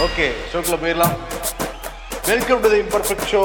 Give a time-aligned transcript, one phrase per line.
[0.00, 1.14] Okay ஷோக்குள்ள போயிடலாம்.
[2.28, 3.40] Welcome to the imperfect show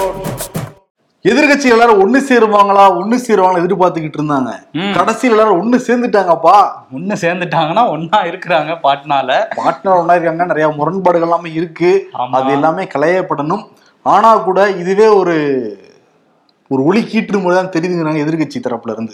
[1.26, 4.52] எதிர்கட்சி எல்லாரும் ஒண்ணு சேருவாங்களா ஒண்ணு சேருவாங்களா எதிர்பார்த்துக்கிட்டு இருந்தாங்க.
[4.98, 6.56] கடைசியில் எல்லாரும் ஒண்ணு சேர்ந்துட்டாங்கப்பா.
[6.98, 9.40] ஒண்ணு சேர்ந்துட்டாங்கன்னா ஒண்ணா இருக்கிறாங்க பாட்னால.
[9.58, 11.92] பார்ட்னர் ஒண்ணா இருக்காங்க நிறைய முரண்பாடுகள் எல்லாமே இருக்கு.
[12.40, 13.66] அது எல்லாமே களையப்படணும்.
[14.06, 15.36] ஆனா கூட இதுவே ஒரு
[16.72, 19.14] ஒரு ஒளி கீற்று முறை தான் தெரியுதுங்கிறாங்க எதிர்கட்சி தரப்புல இருந்து.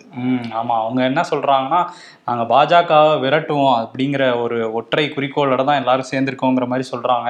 [0.60, 0.76] ஆமா.
[0.84, 1.82] அவங்க என்ன சொல்றாங்கன்னா
[2.28, 7.30] நாங்க பாஜகவை விரட்டுவோம் அப்படிங்கிற ஒரு ஒற்றை குறிக்கோளோட தான் எல்லாரும் சேர்ந்திருக்கோங்கிற மாதிரி சொல்றாங்க.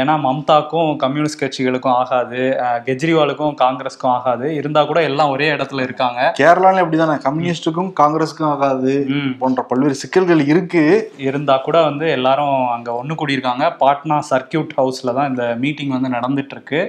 [0.00, 2.40] ஏன்னா மம்தாக்கும் கம்யூனிஸ்ட் கட்சிகளுக்கும் ஆகாது.
[2.86, 4.46] கெஜ்ரிவாலுக்கும் காங்கிரஸ்க்கும் ஆகாது.
[4.60, 6.20] இருந்தா கூட எல்லாம் ஒரே இடத்துல இருக்காங்க.
[6.40, 8.94] கேரளால எப்படிதானே கம்யூனிஸ்டுக்கும் காங்கிரஸுக்கும் ஆகாது
[9.42, 10.84] போன்ற பல்வேறு சிக்கல்கள் இருக்கு.
[11.28, 13.64] இருந்தா கூட வந்து எல்லாரும் அங்க ஒண்ணு கூடியிருக்காங்க.
[13.84, 16.82] பாட்னா சர்க்கியூட் ஹவுஸ்ல தான் இந்த மீட்டிங் வந்து நடந்துட்டு இருக்கு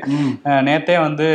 [0.69, 1.29] நேத்தே வந்து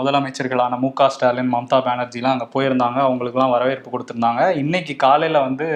[0.00, 3.00] முதலமைச்சர்களான மு க ஸ்டாலின் மம்தா பானர்ஜிலாம் அங்கே போயிருந்தாங்க.
[3.08, 4.42] அவங்களுக்குலாம் வரவேற்பு கொடுத்துருந்தாங்க.
[4.64, 5.66] இன்னைக்கு காலையில் வந்து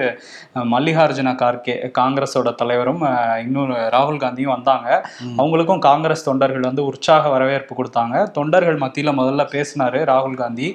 [0.73, 3.01] மல்லிகார்ஜுன கார்கே காங்கிரஸோட தலைவரும்
[3.45, 4.87] இன்னொரு ராகுல் காந்தியும் வந்தாங்க.
[5.41, 8.15] அவங்களுக்கும் காங்கிரஸ் தொண்டர்கள் வந்து உற்சாக வரவேற்பு கொடுத்தாங்க.
[8.37, 10.69] தொண்டர்கள் மத்தியில் முதல்ல பேசினாரு ராகுல் காந்தி.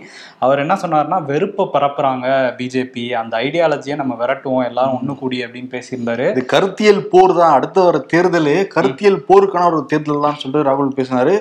[0.45, 2.27] அவர் என்ன சொன்னார்னா வெறுப்பை பரப்புறாங்க
[2.59, 3.05] பிஜேபி.
[3.23, 4.65] அந்த ஐடியாலஜியை நம்ம விரட்டுவோம்.
[4.71, 6.27] எல்லாரும் ஒன்று கூடி அப்படின்னு பேசியிருந்தாரு.
[6.35, 7.55] இது கருத்தியல் போர் தான்.
[7.59, 11.35] அடுத்த வர தேர்தலே கருத்தியல் போருக்கான ஒரு தேர்தல் தான் சொல்லிட்டு ராகுல் பேசினாரு.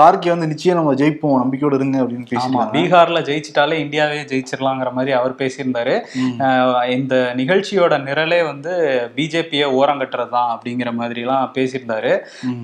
[0.00, 1.38] கார்கே வந்து நிச்சயம் நம்ம ஜெயிப்போம்.
[1.44, 5.94] நம்பிக்கையோட இருங்க அப்படின்னு பேசினாங்க பீகார்ல ஜெயிச்சிட்டாலே இந்தியாவே ஜெயிச்சிடலாங்கிற மாதிரி அவர் பேசியிருந்தாரு.
[6.98, 8.72] இந்த நிகழ்ச்சியோட நிரலே வந்து
[9.16, 12.12] பிஜேபியை ஓரங்கட்டுறது தான் அப்படிங்கிற மாதிரிலாம் பேசியிருந்தாரு.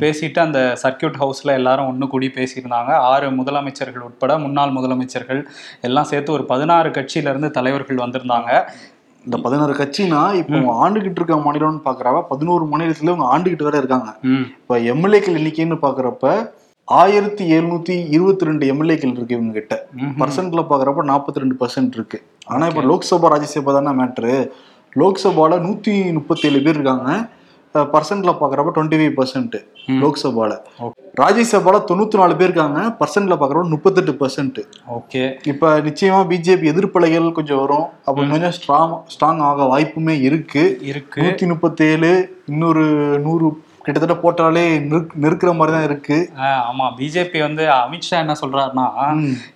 [0.02, 2.92] பேசிட்டு அந்த சர்க்கியூட் ஹவுஸ்ல எல்லாரும் ஒன்று கூடி பேசியிருந்தாங்க.
[3.12, 5.42] ஆறு முதலமைச்சர்கள் உட்பட முன்னாள் முதலமைச்சர்கள்
[5.88, 8.52] எல்லாம் சேர்த்து ஒரு பதினாறு கட்சியில இருந்து தலைவர்கள் வந்திருந்தாங்க.
[9.24, 14.10] இந்த பதினாறு கட்சினா இப்போ ஆண்டுகிட்டு இருக்க மாநிலம்னு பாக்குறப்ப பதினோரு மாநிலத்துல இவங்க ஆண்டுகிட்டு வேற இருக்காங்க.
[14.60, 16.26] இப்ப எம்எல்ஏக்கள் எண்ணிக்கைன்னு பாக்குறப்ப
[16.96, 19.74] ஆயிரத்தி எழுநூத்தி இருபத்தி ரெண்டு எம்எல்ஏக்கள் இருக்கு இவங்க கிட்ட.
[20.20, 22.18] பர்சன்ட்ல பாக்குறப்ப நாற்பத்தி ரெண்டு பர்சன்ட் இருக்கு.
[22.46, 24.50] ஆனா இப்ப லோக்சபா ராஜ்யசபா தானே மேட்ரு
[25.00, 27.28] லோக்சபால நூத்தி முப்பத்தி ஏழு பேர் இருக்காங்க.
[27.74, 29.56] பர்சன்ட்ல பாக்குறப்ப டுவெண்ட்டி ஃபைவ் பர்சன்ட்.
[30.04, 30.52] லோக்சபால.
[31.22, 32.80] ராஜ்யசபால தொண்ணூத்தி நாலு பேர் இருக்காங்க.
[33.00, 34.60] பர்சன்ட்ல பாக்குறப்ப முப்பத்தெட்டு பர்சன்ட்
[34.98, 35.22] ஓகே
[35.52, 37.86] இப்ப நிச்சயமா பிஜேபி எதிர்ப்பலைகள் கொஞ்சம் வரும்.
[38.04, 40.64] அப்ப கொஞ்சம் ஸ்ட்ராங் ஸ்ட்ராங் ஆக வாய்ப்புமே இருக்கு.
[40.92, 41.22] இருக்கு.
[41.22, 42.12] நூத்தி முப்பத்தி ஏழு
[42.46, 42.84] இன்னொரு
[43.26, 43.48] நூறு
[43.88, 46.16] கிட்டத்தட்ட போட்டாலே நெருக்- நெருக்குற மாதிரி தான் இருக்கு.
[46.68, 46.86] ஆமா.
[46.98, 48.86] பிஜேபி வந்து அமித்ஷா என்ன சொல்றாருன்னா.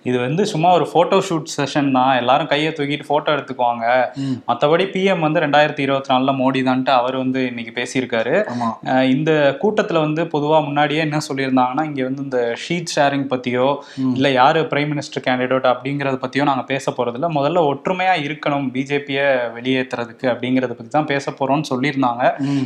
[0.03, 2.15] இது வந்து சும்மா ஒரு போட்டோ ஷூட் செஷன் தான்.
[2.15, 3.85] எல்லாரும் கையை தூக்கிட்டு போட்டோ எடுத்துக்குவாங்க.
[4.47, 8.33] மற்றபடி பிஎம் வந்து ரெண்டாயிரத்தி இருபத்தி நாலுல மோடி தான்ட்டு அவர் வந்து இன்னைக்கு பேசியிருக்காரு.
[9.13, 13.67] இந்த கூட்டத்துல வந்து பொதுவா முன்னாடியே என்ன சொல்லியிருந்தாங்கன்னா இங்க வந்து இந்த ஷீட் ஷேரிங் பத்தியோ
[14.15, 19.27] இல்ல யாரு பிரைம் மினிஸ்டர் கேண்டிடேட் அப்படிங்கறத பத்தியோ நாங்க பேச போறது இல்ல முதல்ல ஒற்றுமையா இருக்கணும் பிஜேபியை
[19.55, 22.23] வெளியேற்றுறதுக்கு அப்படிங்கறத பத்தி தான் பேச போறோம்னு சொல்லியிருந்தாங்க.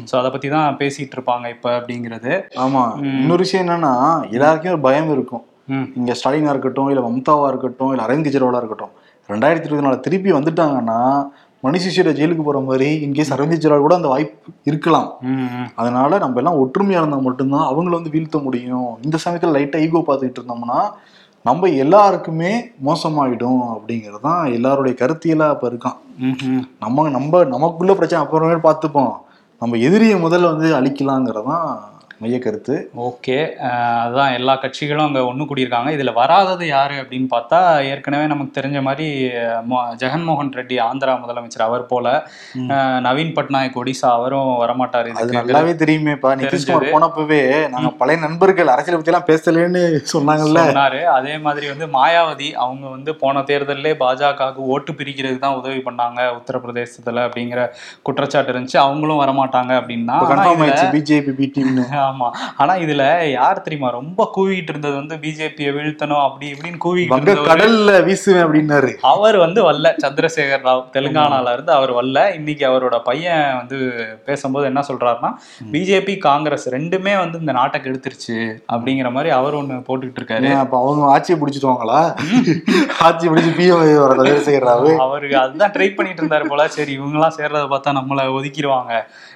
[0.09, 2.31] ஸோ அதை பத்தி தான் பேசிட்டு இருப்பாங்க இப்ப அப்படிங்கிறது.
[2.65, 2.83] ஆமா.
[3.21, 3.93] இன்னொரு விஷயம் என்னன்னா
[4.37, 5.43] எல்லாருக்கும் ஒரு பயம் இருக்கும்.
[5.99, 8.93] இங்க ஸ்டாலினா இருக்கட்டும் இல்ல மம்தாவா இருக்கட்டும் இல்ல அரவிந்த் கெஜ்ரிவாலா இருக்கட்டும்.
[9.29, 10.99] ரெண்டாயிரத்தி இருபத்தி நாலு திருப்பி வந்துட்டாங்கன்னா
[11.83, 15.09] சிஷியோட ஜெயிலுக்கு போற மாதிரி இன்கேஸ் அரவிந்த் கெஜ்ரிவால் கூட அந்த வாய்ப்பு இருக்கலாம்.
[15.79, 18.89] அதனால நம்ம எல்லாம் ஒற்றுமையா இருந்தா மட்டும்தான் அவங்கள வந்து வீழ்த்த முடியும்.
[19.05, 20.79] இந்த சமயத்துல லைட்டா ஈகோ பார்த்துக்கிட்டு இருந்தோம்னா
[21.45, 22.51] நம்ம எல்லாருக்குமே
[22.85, 25.97] மோசமாயிடும் அப்படிங்கிறது தான் எல்லாருடைய கருத்தியலா இப்ப இருக்கான்.
[26.83, 29.13] நம்ம நம்ம நமக்குள்ள பிரச்சனை அப்புறமே பார்த்துப்போம்.
[29.61, 31.69] நம்ம எதிரியை முதல்ல வந்து அழிக்கலாங்கிறதான்
[32.21, 33.35] மைய கருத்து ஓகே.
[33.65, 35.89] அஹ் அதான் எல்லா கட்சிகளும் அங்கே ஒன்று கூடியிருக்காங்க.
[35.95, 39.07] இதில் வராதது யாரு அப்படின்னு பார்த்தா ஏற்கனவே நமக்கு தெரிஞ்ச மாதிரி
[40.01, 42.05] ஜெகன்மோகன் ரெட்டி ஆந்திரா முதலமைச்சர் அவர் போல
[43.07, 45.09] நவீன் பட்நாயக் ஒடிசா அவரும் வரமாட்டார்.
[45.11, 46.87] இதுக்கு நல்லாவே தெரியுமேப்பா நிதிஷ்குமார்.
[46.95, 47.41] போனப்பவே
[47.75, 49.83] நாங்க பழைய நண்பர்கள் அரசியல் எல்லாம் பேசலன்னு
[50.13, 50.63] சொன்னாங்கல்ல.
[50.63, 51.01] சொன்னாரு.
[51.17, 57.27] அதே மாதிரி வந்து மாயாவதி அவங்க வந்து போன தேர்தலிலே பாஜகவுக்கு ஓட்டு பிரிக்கிறதுக்கு தான் உதவி பண்ணாங்க உத்தரப்பிரதேசத்துல
[57.27, 57.61] அப்படிங்கிற
[58.07, 58.79] குற்றச்சாட்டு இருந்துச்சு.
[58.85, 60.17] அவங்களும் வரமாட்டாங்க அப்படின்னா
[60.97, 61.45] பிஜேபி
[62.07, 62.27] ஆமா.
[62.57, 63.89] ஆனா இதுல யார் தெரியுமா?
[63.97, 66.79] ரொம்ப கூவிட்டு இருந்தது வந்து பிஜேபியை வீழ்த்தணும் அப்படி இப்படின்னு
[67.21, 68.91] இருந்தவர் கடல்ல வீசுவேன் அப்படின்னாரு.
[69.11, 69.91] அவர் வந்து வரல.
[70.03, 72.19] சந்திரசேகர் ராவ் தெலுங்கானால இருந்து அவர் வரல.
[72.33, 73.25] இன்னைக்கு அவரோட பையன்
[73.57, 73.77] வந்து
[74.25, 75.31] பேசும்போது என்ன சொல்றாருன்னா
[75.73, 78.37] பிஜேபி காங்கிரஸ் ரெண்டுமே வந்து இந்த நாட்டை கெடுத்துருச்சு
[78.73, 81.99] அப்படிங்கிற மாதிரி அவர் ஒண்ணு போட்டுக்கிட்டு இருக்காரு அப்ப அவங்க ஆட்சியை பிடிச்சிட்டுவாங்களா?
[83.07, 84.91] ஆட்சி பிடிச்சி பிஎம் சந்திரசேகர் ராவு.
[85.05, 86.67] அவருக்கு அதுதான் ட்ரை பண்ணிட்டு இருந்தாரு போல.
[86.77, 88.93] சரி இவங்கெல்லாம் சேர்றத பார்த்தா நம்மளை ஒதுக்கிடுவாங்க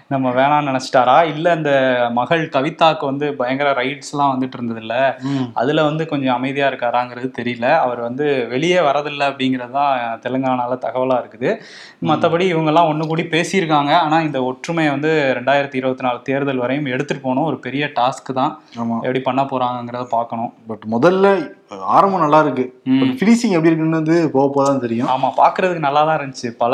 [0.07, 1.17] நம்ம வேணாம்னு நினைச்சிட்டாரா?
[1.33, 1.71] இல்ல அந்த
[2.13, 4.95] மகள் கவிதாக்கு வந்து பயங்கர ரைட்ஸ் எல்லாம் வந்துட்டு இருந்தது இல்ல.
[5.53, 7.67] அதுல வந்து கொஞ்சம் அமைதியா இருக்காராங்கிறது தெரியல.
[7.85, 9.93] அவர் வந்து வெளியே வரதில்லை அப்படிங்கிறது தான்
[10.25, 11.49] தெலுங்கானால தகவலா இருக்குது.
[12.09, 13.93] மற்றபடி இவங்கெல்லாம் ஒண்ணு கூடி பேசியிருக்காங்க.
[14.05, 18.53] ஆனா இந்த ஒற்றுமையை வந்து ரெண்டாயிரத்தி இருபத்தி நாலு தேர்தல் வரையும் எடுத்துட்டு போகணும் ஒரு பெரிய டாஸ்க் தான்.
[19.03, 20.53] எப்படி பண்ண போறாங்கிறத பார்க்கணும்.
[20.67, 21.27] பட் முதல்ல
[21.95, 22.63] ஆரம்பம் நல்லா இருக்கு.
[23.19, 25.09] ஃபினிஷிங் எப்படி இருக்குன்னு வந்து போக போக தான் தெரியும்.
[25.13, 26.49] ஆமா பாக்குறதுக்கு நல்லா தான் இருந்துச்சு.
[26.63, 26.73] பல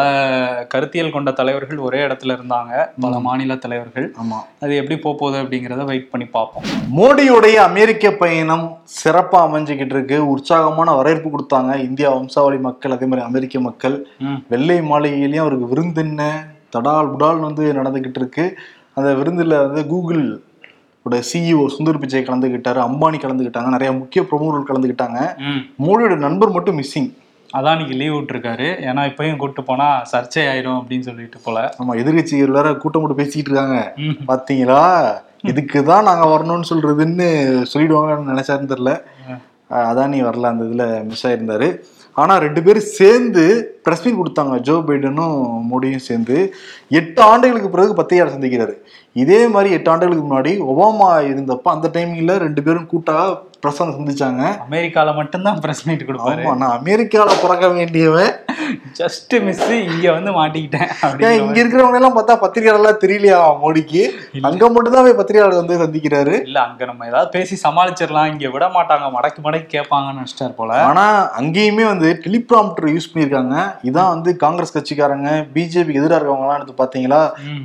[0.74, 2.74] கருத்தியல் கொண்ட தலைவர்கள் ஒரே இடத்துல இருந்தாங்க.
[3.01, 4.07] பல மாநில தலைவர்கள்.
[4.22, 4.40] ஆமா.
[4.63, 6.64] அது எப்படி போக போகுது அப்படிங்கிறத வெயிட் பண்ணி பார்ப்போம்.
[6.98, 10.30] மோடியுடைய அமெரிக்க பயணம் சிறப்பா அமைஞ்சுக்கிட்டு இருக்கு.
[10.30, 11.80] உற்சாகமான வரவேற்பு கொடுத்தாங்க.
[11.80, 14.08] இந்தியா வம்சாவளி மக்கள் அதே மாதிரி அமெரிக்க மக்கள்.
[14.50, 16.22] வெள்ளை மாளிகையிலயும் அவருக்கு விருந்தென்ன
[16.76, 18.58] தடால் புடால் வந்து நடந்துகிட்டு இருக்கு.
[18.94, 20.42] அந்த விருந்துல வந்து கூகுள்
[21.06, 25.62] சிஇஓ சுந்தர் பிச்சை கலந்துக்கிட்டாரு அம்பானி கலந்துக்கிட்டாங்க நிறைய முக்கிய பிரமுகர்கள் கலந்துக்கிட்டாங்க ம்.
[25.86, 27.08] மோடியோட நண்பர் மட்டும் மிஸ்ஸிங்
[27.54, 28.68] அதான் இன்னைக்கு லீவ் விட்டுருக்காரு.
[28.88, 31.74] ஏன்னா இப்பயும் கூட்டு போனா சர்ச்சை ஆயிரும் அப்படின்னு சொல்லிட்டு போல.
[31.78, 33.94] நம்ம எதிர்கட்சிகள் வேற கூட்டம் போட்டு பேசிக்கிட்டு இருக்காங்க.
[34.28, 34.82] பாத்தீங்களா?
[35.52, 37.28] இதுக்கு தான் நாங்கள் வரணும்னு சொல்றதுன்னு
[37.74, 38.94] சொல்லிடுவாங்கன்னு நினைச்சாருன்னு தெரில
[39.90, 41.68] அதான் நீ வரல அந்த இதில் மிஸ் ஆயிருந்தாரு.
[42.22, 43.44] ஆனால் ரெண்டு பேரும் சேர்ந்து
[43.86, 44.56] ப்ரெஸ் மீட் கொடுத்தாங்க.
[44.68, 45.36] ஜோ பைடனும்
[45.72, 46.38] மோடியும் சேர்ந்து.
[47.00, 48.76] எட்டு ஆண்டுகளுக்கு பிறகு பத்திரிகையாளர் சந்திக்கிறாரு.
[49.24, 54.44] இதே மாதிரி எட்டு ஆண்டுகளுக்கு முன்னாடி ஒபாமா இருந்தப்ப அந்த டைமிங்கில் ரெண்டு பேரும் கூட்டாக பிரஸ் சந்திச்சாங்க.
[54.65, 56.44] அமெரிக்கால மட்டும்தான் பிரஸ் மீட் கொடுப்பாரு.
[56.62, 58.33] நான் அமெரிக்கால பிறக்க வேண்டியவன்.
[59.00, 60.89] ஜஸ்ட் மிஸ் இங்க வந்து மாட்டிக்கிட்டேன்
[61.42, 64.01] இங்க இருக்கிறவங்க எல்லாம் பார்த்தா பத்திரிகையாளர்லாம் தெரியலையா மோடிக்கு?
[64.50, 66.36] அங்க மட்டும் தான் போய் பத்திரிகையாளர் வந்து சந்திக்கிறாரு.
[66.48, 68.30] இல்ல அங்க நம்ம ஏதாவது பேசி சமாளிச்சிடலாம்.
[68.33, 69.07] இங்க விட மாட்டாங்க.
[69.15, 70.80] மடக்கி மடக்கி கேட்பாங்கன்னு நினைச்சிட்டாரு போல.
[70.89, 71.06] ஆனா
[71.42, 73.56] அங்கேயுமே வந்து டெலிபிராம்டர் யூஸ் பண்ணியிருக்காங்க.
[73.92, 77.21] இதான் வந்து காங்கிரஸ் கட்சிக்காரங்க பிஜேபிக்கு எதிராக இருக்கவங்க எல்லாம் எடுத்து பாத்தீங்களா.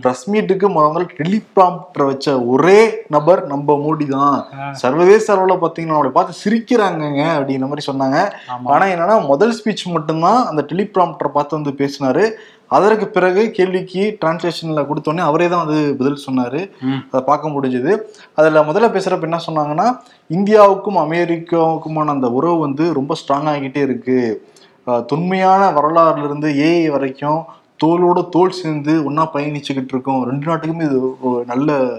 [0.06, 2.80] பிரஸ் மீட்டுக்கு முதல்ல டெலிபிராம்டர் வச்ச ஒரே
[3.16, 4.38] நபர் நம்ம மோடி தான்.
[4.82, 8.18] சர்வதேச அளவுல பாத்தீங்கன்னா அவளை பார்த்து சிரிக்கிறாங்கங்க அப்படின்ற மாதிரி சொன்னாங்க.
[8.22, 8.68] ஆமா.
[8.68, 12.30] ஆனா என்னன்னா முதல் ஸ்பீச் மட்டும்தான் அந்த டெலிபிராம்டர் பார்த்து வந்து பேசினாரு.
[12.66, 16.70] அதற்கு பிறகு கேள்விக்கு டிரான்ஸ்லேஷன்ல கொடுத்தோடனே அவரே தான் வந்து பதில் சொன்னாரு.
[17.10, 17.98] அதை பார்க்க முடிஞ்சது.
[18.34, 19.98] அதில் முதல்ல பேசுகிறப்ப என்ன சொன்னாங்கன்னா
[20.30, 24.46] இந்தியாவுக்கும் அமெரிக்காவுக்குமான அந்த உறவு வந்து ரொம்ப ஸ்ட்ராங் ஆகிட்டே இருக்கு.
[24.86, 27.44] அஹ் தொன்மையான வரலாறுல இருந்து ஏஐ வரைக்கும்
[27.84, 30.24] தோளோட தோல் சேர்ந்து ஒன்றா பயணிச்சுக்கிட்டு இருக்கோம்.
[30.24, 31.92] ரெண்டு நாட்டுக்குமே இது நல்ல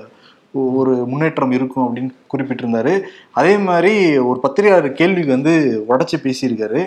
[0.53, 2.93] ஒரு முன்னேற்றம் இருக்கும் அப்படின்னு குறிப்பிட்டிருந்தாரு.
[3.31, 5.53] அதே மாதிரி ஒரு பத்திரிகையாளர் கேள்விக்கு வந்து
[5.89, 6.81] உடச்சி பேசியிருக்காரு.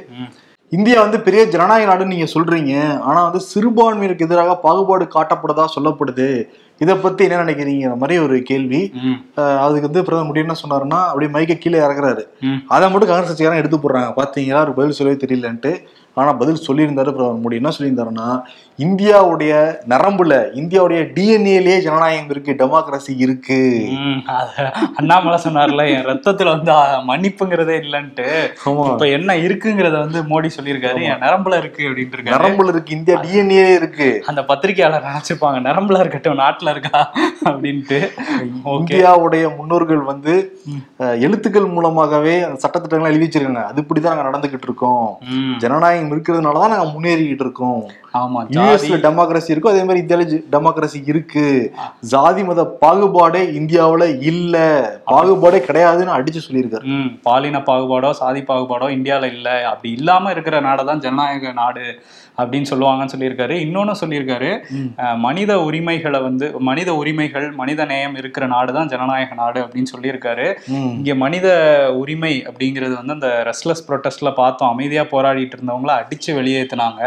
[0.69, 3.01] இந்தியா வந்து பெரிய ஜனநாயக நாடுன்னு நீங்க சொல்றீங்க.
[3.09, 6.29] ஆனா வந்து சிறுபான்மையினருக்கு எதிராக பாகுபாடு காட்டப்படுதா சொல்லப்படுது.
[6.79, 8.81] இதை பத்தி என்ன நினைக்கிறீங்கிற மாதிரி ஒரு கேள்வி.
[9.65, 12.25] அதுக்கு வந்து பிரதமர் மோடி என்ன சொன்னாருன்னா அப்படியே மைக்க கீழே இறக்குறாரு.
[12.67, 14.11] அதை மட்டும் காங்கிரஸ் கட்சிக்காரன் எடுத்து போடுறாங்க.
[14.21, 14.61] பாத்தீங்களா?
[14.67, 15.73] ஒரு பதில் சொல்லவே தெரியலன்ட்டு.
[16.15, 17.61] ஆனா பதில் சொல்லியிருந்தாரு பிரதமர் மோடி.
[17.63, 18.29] என்ன சொல்லியிருந்தாருன்னா
[18.85, 19.53] இந்தியாவுடைய
[19.93, 23.61] நரம்புல இந்தியாவுடைய டிஎன்ஏலயே ஜனநாயகம் இருக்கு டெமோக்ரஸி இருக்கு.
[24.99, 26.73] அண்ணாமலை சொன்னார்ல என் ரத்தத்துல வந்து
[27.11, 28.27] மன்னிப்புங்கிறதே இல்லைன்ட்டு.
[28.93, 34.09] இப்ப என்ன இருக்குங்கிறத வந்து மோடி சொல்லியிருக்காரு என் நரம்புல இருக்கு அப்படின்ட்டு நரம்புல இருக்கு இந்தியா டிஎன்ஏ இருக்கு.
[34.27, 37.01] அந்த பத்திரிகையாளர் நினைச்சுப்பாங்க நரம்புல இருக்கட்டும் நாட்டுல இருக்கா
[37.51, 38.01] அப்படின்ட்டு.
[38.79, 40.35] இந்தியாவுடைய முன்னோர்கள் வந்து
[41.27, 45.07] எழுத்துக்கள் மூலமாகவே அந்த சட்டத்திட்டங்களை எழுதி வச்சிருக்காங்க அது இப்படிதான் நாங்க நடந்துகிட்டு இருக்கோம்.
[45.59, 47.83] ஜனநாயகம் இருக்கிறதுனாலதான் நாங்க முன்னேறிக்கிட்டு இருக்கோம்.
[48.17, 51.45] ஆமா யூஎஸ்ல டெமோக்ரஸி இருக்கும் அதே மாதிரி இந்தியால டெமோக்ரஸி இருக்கு.
[52.09, 54.57] ஜாதி மத பாகுபாடே இந்தியாவுல இல்ல.
[55.07, 56.85] பாகுபாடே கிடையாதுன்னு அடிச்சு சொல்லியிருக்காரு.
[57.23, 59.49] பாலின பாகுபாடோ சாதி பாகுபாடோ இந்தியால இல்ல.
[59.73, 61.87] அப்படி இல்லாம இருக்கிற நாடை தான் ஜனநாயக நாடு.
[62.41, 63.55] அப்படின்னு சொல்லுவாங்கன்னு சொல்லியிருக்காரு.
[63.67, 64.51] இன்னொன்னு சொல்லியிருக்காரு.
[65.27, 70.47] மனித உரிமைகளை வந்து மனித உரிமைகள் மனித நேயம் இருக்கிற நாடு தான் ஜனநாயக நாடு அப்படின்னு சொல்லியிருக்காரு.
[70.99, 71.47] இங்க மனித
[72.03, 74.73] உரிமை அப்படிங்கிறது வந்து அந்த ரெஸ்ட்லெஸ் ப்ரொட்டஸ்ட்ல பார்த்தோம்.
[74.77, 77.03] அமைதியா போராடிட்டு இருந்தவங்கள அடிச்சு வெளியேத்துனாங்க.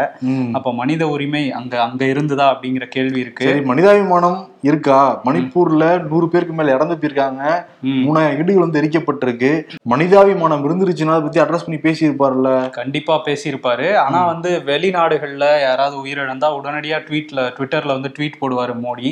[0.58, 3.50] அப்ப மனித உரிமை அங்க அங்க இருந்ததா அப்படிங்கிற கேள்வி இருக்கு.
[3.72, 5.20] மனிதாபிமானம் இருக்கா?
[5.24, 7.64] மணிப்பூர்ல நூறு பேருக்கு மேல இறந்து போயிருக்காங்க.
[7.82, 7.88] ம்.
[7.88, 9.52] மூணாயிரம் வீடுகள் வந்து எரிக்கப்பட்டிருக்கு.
[9.90, 13.96] மனிதாபிமானம் இருந்துருச்சுன்னா அதை பத்தி அட்ரஸ் பண்ணி பேசியிருப்பார்ல கண்டிப்பா பேசியிருப்பாரு.
[13.96, 19.10] ஆனா வந்து வெளிநாடுகள்ல யாராவது உயிரிழந்தா உடனடியா ட்வீட்ல ட்விட்டர்ல வந்து ட்வீட் போடுவாரு மோடி.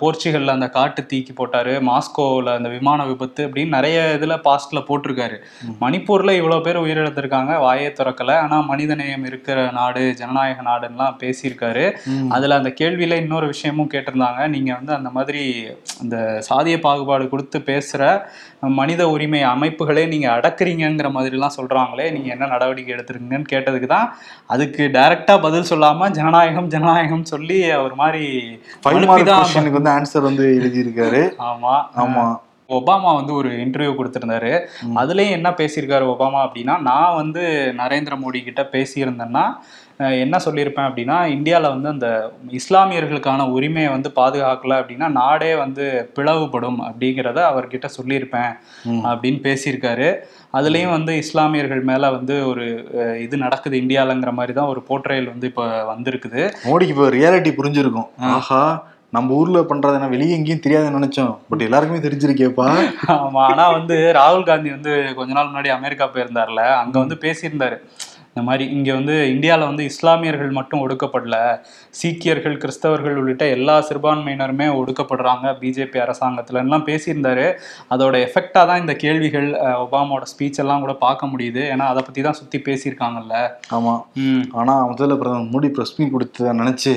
[0.00, 1.74] போர்ச்சுகல்ல அந்த காட்டு தீக்கி போட்டாரு.
[1.90, 5.36] மாஸ்கோல அந்த விமான விபத்து அப்படின்னு நிறைய இதுல பாஸ்ட்ல போட்டிருக்காரு.
[5.80, 8.32] மணிப்பூர்ல இவ்வளவு பேர் உயிரிழந்திருக்காங்க வாயே திறக்கல.
[8.36, 11.84] ஆனா மனிதநேயம் இருக்கிற நாடு ஜனநாயக நாடுலாம் பேசியிருக்காரு.
[12.28, 14.48] அதுல அந்த கேள்வியில இன்னொரு விஷயமும் கேட்டிருந்தாங்க.
[14.48, 15.42] நீங்க வந்து அந்த மாதிரி
[16.00, 16.16] அந்த
[16.50, 18.02] சாதிய பாகுபாடு கொடுத்து பேசுற
[18.60, 24.08] மனித உரிமை அமைப்புகளே நீங்க அடக்குறீங்கங்கிற மாதிரிலாம் சொல்றாங்களே நீங்க என்ன நடவடிக்கை எடுத்திருக்கீங்கன்னு கேட்டதுக்கு தான்
[24.46, 28.24] அதுக்கு டைரக்டா பதில் சொல்லாம ஜனநாயகம் ஜனநாயகம் சொல்லி ஒரு மாதிரி
[29.42, 31.22] கொஸ்டினுக்கு வந்து ஆன்சர் வந்து எழுதியிருக்காரு.
[31.46, 31.74] ஆமா.
[31.96, 32.26] ஆமா.
[32.70, 34.50] ஒபாமா வந்து ஒரு இன்டர்வியூ கொடுத்திருந்தாரு.
[34.96, 37.42] அதுலயும் என்ன பேசியிருக்காரு ஒபாமா அப்படின்னா நான் வந்து
[37.76, 39.44] நரேந்திர மோடி கிட்ட பேசியிருந்தேன்னா
[40.24, 42.08] என்ன சொல்லியிருப்பேன் அப்படின்னா இந்தியாவில் வந்து அந்த
[42.58, 45.84] இஸ்லாமியர்களுக்கான உரிமையை வந்து பாதுகாக்கல அப்படின்னா நாடே வந்து
[46.16, 48.52] பிளவுபடும் அப்படிங்கிறத அவர்கிட்ட சொல்லியிருப்பேன்.
[49.10, 50.10] அப்படின்னு பேசியிருக்காரு.
[50.58, 52.66] அதுலேயும் வந்து இஸ்லாமியர்கள் மேலே வந்து ஒரு
[53.24, 56.44] இது நடக்குது இந்தியாலங்கிற மாதிரி தான் ஒரு போர்ட்ரேல் வந்து இப்போ வந்திருக்குது.
[56.68, 58.08] மோடிக்கு இப்போ ரியாலிட்டி புரிஞ்சிருக்கும்.
[58.36, 58.62] ஆஹா
[59.16, 60.08] நம்ம ஊர்ல பண்றது என்ன?
[60.14, 61.34] வெளியே எங்கேயும் தெரியாதுன்னு நினைச்சோம்.
[61.50, 62.66] பட் எல்லாருக்குமே தெரிஞ்சிருக்கேப்பா.
[63.14, 67.78] ஆமா ஆனா வந்து ராகுல் காந்தி வந்து கொஞ்ச நாள் முன்னாடி அமெரிக்கா போயிருந்தார்ல அங்க வந்து பேசியிருந்தாரு.
[68.38, 71.60] இந்த மாதிரி இங்க வந்து இந்தியால வந்து இஸ்லாமியர்கள் மட்டும் ஒடுக்கப்படல.
[71.90, 75.46] சீக்கியர்கள் கிறிஸ்தவர்கள் உள்ளிட்ட எல்லா சிறுபான்மையினருமே ஒடுக்கப்படுறாங்க.
[75.60, 77.56] பிஜேபி அரசாங்கத்துல எல்லாம் பேசியிருந்தாரு.
[77.90, 81.62] அதோட எஃபெக்டா தான் இந்த கேள்விகள் ஒபாமாவோட ஸ்பீச் எல்லாம் கூட பார்க்க முடியுது.
[81.72, 83.50] ஏன்னா அதை பத்தி தான் சுத்தி பேசியிருக்காங்கல்ல.
[83.70, 84.02] ஆமா.
[84.14, 84.44] ம்.
[84.52, 86.94] ஆனா முதல்ல பிரதமர் மோடி பிரஸ் மீட் கொடுத்தத நினைச்சு.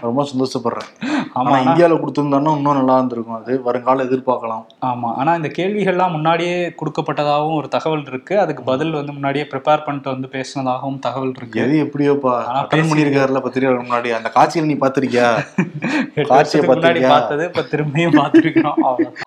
[0.00, 0.90] ரொம்ப சந்தோஷப்படுறேன்.
[1.34, 3.44] ஆமா ஆனா இந்தியால கொடுத்திருந்தாருன்னா இன்னும் நல்லா இருந்திருக்கும்.
[3.44, 4.64] அது வருங்கால எதிர்பார்க்கலாம்.
[4.86, 5.14] ஆமா.
[5.14, 8.38] ஆனா இந்த கேள்விகள்லாம் முன்னாடியே கொடுக்கப்பட்டதாகவும் ஒரு தகவல் இருக்கு.
[8.38, 13.40] அதுக்கு பதில் வந்து முன்னாடியே ப்ரிப்பேர் பண்ணிட்டு வந்து பேசினதாகவும் ஆகும் தகவல் இருக்கு எது எப்படியோப்பா அட்டன் பண்ணியிருக்காருல
[13.44, 15.28] பத்திரிகையாளர் முன்னாடி அந்த காட்சியில் நீ பாத்திருக்கியா
[16.30, 17.10] காட்சியை பார்த்திருக்கியா?
[17.12, 18.78] பார்த்தது இப்ப திரும்பியும் பார்த்திருக்கிறோம்.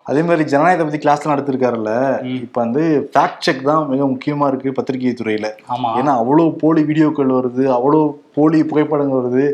[0.08, 1.92] அதே மாதிரி ஜனநாயகத்தை பத்தி கிளாஸ்ல நடத்திருக்காருல்ல.
[2.38, 7.36] இப்ப வந்து ஃபேக்ட் செக் தான் மிக முக்கியமா இருக்கு பத்திரிகை துறையில ஆமா ஏன்னா அவ்வளவு போலி வீடியோக்கள்
[7.36, 9.44] வருது அவ்வளவு போலி புகைப்படங்கள் வருது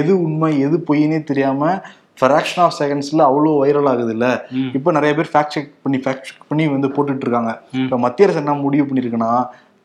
[0.00, 1.72] எது உண்மை எது பொய்னே தெரியாம
[2.18, 4.26] ஃபிராக்ஷன் ஆஃப் செகண்ட்ஸ்ல அவ்வளோ வைரல் ஆகுது இல்ல.
[4.76, 7.52] இப்போ நிறைய பேர் ஃபேக்ட் செக் பண்ணி ஃபேக்ட் செக் பண்ணி வந்து போட்டுட்டு இருக்காங்க.
[7.82, 9.30] இப்போ மத்திய அரசு என்ன முடிவு பண்ணிருக்குன்னா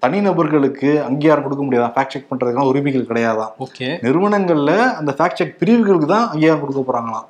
[0.05, 3.88] தனிநபர்களுக்கு அங்கீகாரம் கொடுக்க முடியாதான் ஃபேக்ட் செக் பண்றதுக்கான உரிமைகள் கிடையாதான் ஓகே.
[4.05, 7.27] நிறுவனங்கள்ல அந்த ஃபேக்ட் செக் பிரிவுகளுக்கு தான் அங்கீகாரம் கொடுக்க போறாங்களாம்.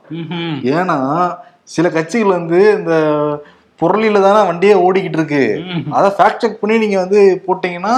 [0.75, 0.97] ஏன்னா
[1.75, 2.95] சில கட்சிகள் வந்து இந்த
[3.79, 5.41] பொருளில தானே வண்டியே ஓடிக்கிட்டு இருக்கு.
[5.97, 7.95] அதை ஃபேக்ட் செக் பண்ணி நீங்க வந்து போட்டீங்கன்னா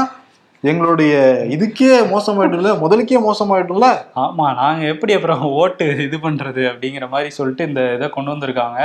[0.63, 1.13] எங்களுடைய
[1.55, 3.87] இதுக்கே மோசமாயிடும்ல முதலுக்கே மோசமாயிடும்ல
[4.23, 8.79] ஆமா நாங்க எப்படி அப்புறம் ஓட்டு இது பண்றது அப்படிங்கிற மாதிரி சொல்லிட்டு இந்த இதை கொண்டு வந்திருக்காங்க.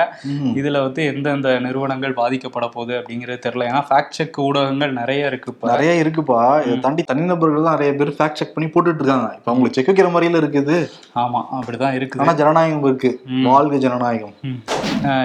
[0.61, 3.69] இதுல வந்து எந்தெந்த நிறுவனங்கள் பாதிக்கப்பட போகுது அப்படிங்கிறது தெரியல.
[3.71, 5.71] ஏன்னா ஃபேக்ட் செக் ஊடகங்கள் நிறைய இருக்கு இப்ப.
[5.73, 6.41] நிறைய இருக்குப்பா.
[6.67, 9.31] இதை தாண்டி தனிநபர்கள் தான் நிறைய பேர் ஃபேக்ட் செக் பண்ணி போட்டுட்டு இருக்காங்க.
[9.38, 10.76] இப்ப அவங்களுக்கு செக் வைக்கிற மாதிரில இருக்குது.
[11.25, 12.23] ஆமா அப்படிதான் இருக்குது.
[12.25, 13.12] ஆனா ஜனநாயகம் இருக்கு.
[13.49, 14.37] வாழ்க ஜனநாயகம்.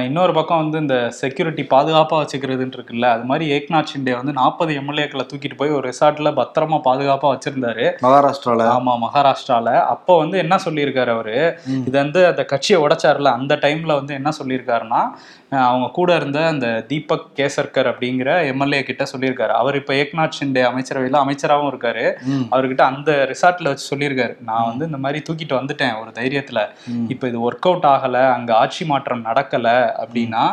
[0.08, 5.25] இன்னொரு பக்கம் வந்து இந்த செக்யூரிட்டி பாதுகாப்பா வச்சுக்கிறதுன்னு இருக்குல்ல அது மாதிரி ஏக்நாத் ஷிண்டே வந்து நாற்பது எம்எல்ஏக்களை
[5.32, 7.86] தூக்கிட்டு போய் ஒரு ரிசார்ட்ல பத்திரமா பாதுகாப்பா வச்சிருந்தாரு.
[8.01, 8.63] மகாராஷ்டிரால?
[8.77, 9.82] ஆமா மகாராஷ்டிரால.
[9.96, 11.60] அப்போ வந்து என்ன சொல்லியிருக்காரு அவரு.
[11.88, 15.01] இது வந்து அந்த கட்சியை உடைச்சாருல அந்த டைம்ல வந்து என்ன சொல்லியிருக்காருன்னா
[15.50, 19.53] அவங்க கூட இருந்த அந்த தீபக் கேசர்கர் அப்படிங்கிற எம்எல்ஏ கிட்ட சொல்லியிருக்காரு.
[19.62, 22.06] அவர் இப்ப ஏக்நாத் ஷிண்டே அமைச்சரவையில அமைச்சராகவும் இருக்காரு.
[22.51, 24.44] அவர்கிட்ட அந்த ரிசார்ட்ல வச்சு சொல்லியிருக்காரு.
[24.44, 26.60] நான் வந்து இந்த மாதிரி தூக்கிட்டு வந்துட்டேன் ஒரு தைரியத்துல.
[27.08, 29.67] இப்போ இது ஒர்க் அவுட் ஆகல அங்க ஆட்சி மாற்றம் நடக்கல
[30.03, 30.46] அப்படின்னா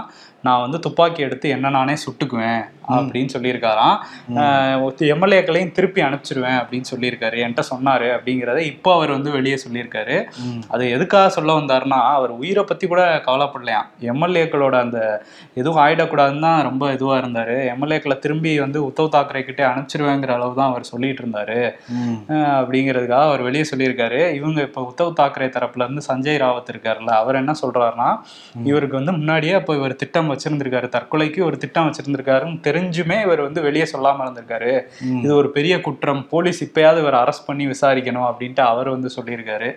[0.46, 2.62] நான் வந்து துப்பாக்கி எடுத்து என்ன நானே சுட்டுக்குவேன்
[2.94, 3.98] அப்படின்னு சொல்லியிருக்காராம்.
[5.12, 7.36] எம்எல்ஏக்களையும் திருப்பி அனுப்பிச்சிருவேன் அப்படின்னு சொல்லியிருக்காரு.
[7.42, 10.16] என்கிட்ட சொன்னாரு அப்படிங்கிறத இப்போ அவர் வந்து வெளியே சொல்லியிருக்காரு.
[10.74, 13.88] அது எதுக்காக சொல்ல வந்தாருன்னா அவர் உயிரை பத்தி கூட கவலைப்படலையாம்.
[14.12, 14.98] எம்எல்ஏக்களோட அந்த
[15.60, 17.56] எதுவும் ஆயிடக்கூடாதுன்னு தான் ரொம்ப இதுவா இருந்தாரு.
[17.74, 21.58] எம்எல்ஏக்களை திரும்பி வந்து உத்தவ் தாக்கரே கிட்டே அனுப்பிச்சிருவேங்கிற அளவு தான் அவர் சொல்லிட்டு இருந்தாரு.
[22.58, 24.20] அப்படிங்கிறதுக்காக அவர் வெளியே சொல்லியிருக்காரு.
[24.40, 28.10] இவங்க இப்போ உத்தவ் தாக்கரே தரப்புல இருந்து சஞ்சய் ராவத் இருக்காருல்ல அவர் என்ன சொல்றாருன்னா
[28.70, 30.88] இவருக்கு வந்து முன்னாடியே அப்போ இவர் திட்டம் வச்சிருந்திருக்காரு.
[30.88, 34.82] தற்கொலைக்கு ஒரு திட்டம் வச்சிருந்திருக்காருன்னு தெரிஞ்சுமே இவர் வந்து வெளியே சொல்லாம இருந்திருக்காரு.
[35.22, 36.28] இது ஒரு பெரிய குற்றம்.
[36.28, 39.72] போலீஸ் இப்பயாவது இவர் அரெஸ்ட் பண்ணி விசாரிக்கணும் அப்படின்ட்டு அவர் வந்து சொல்லியிருக்காரு.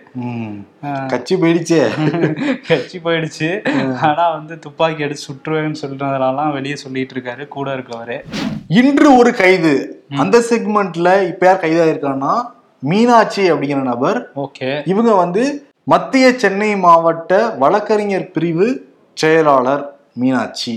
[1.06, 1.86] கட்சி போயிடுச்சே.
[2.68, 3.68] கட்சி போயிடுச்சு.
[4.02, 8.24] ஆனா வந்து துப்பாக்கி எடுத்து சுற்றுவேன்னு சொல்றதுனாலாம் வெளியே சொல்லிட்டு இருக்காரு கூட இருக்கவரு.
[8.68, 10.04] இன்று ஒரு கைது.
[10.16, 12.42] அந்த செக்மெண்ட்ல இப்ப யார் கைதாயிருக்கான்னா
[12.80, 14.30] மீனாட்சி அப்படிங்கிற நபர்.
[14.36, 14.88] ஓகே.
[14.88, 19.97] இவங்க வந்து மத்திய சென்னை மாவட்ட வழக்கறிஞர் பிரிவு செயலாளர்.
[20.18, 20.72] மீனாட்சி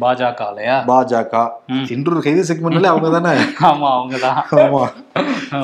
[0.00, 1.32] பாஜக
[1.68, 1.86] ம்.
[1.88, 3.32] இன்று ஒரு கைது செக்மெண்ட்ல அவங்க தானே?
[3.68, 4.82] ஆமா அவங்கதான் ஆமா.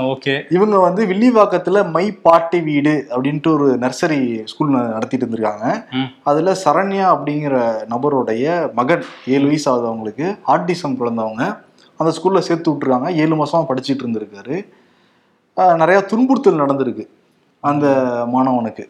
[0.07, 0.35] ஓகே.
[0.51, 5.67] இவங்க வந்து வில்லிவாக்கத்துல மை பாட்டி வீடு அப்படின்ட்டு ஒரு நர்சரி ஸ்கூல் நடத்திட்டு இருந்திருக்காங்க.
[6.23, 7.57] அதுல சரண்யா அப்படிங்கிற
[7.91, 11.45] நபருடைய மகன் ஏழு வயசு ஆகுது அவங்களுக்கு ஆர்டிசம் குழந்தவங்க
[12.01, 13.15] அந்த ஸ்கூல்ல சேர்த்து விட்டுருக்காங்க.
[13.15, 14.57] ஏழு மாசமா படிச்சுட்டு இருந்திருக்காரு.
[15.77, 17.05] நிறைய துன்புறுத்தல் நடந்திருக்கு
[17.65, 17.87] அந்த
[18.35, 18.85] மாணவனுக்கு.